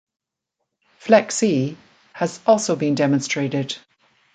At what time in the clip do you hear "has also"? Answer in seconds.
2.13-2.75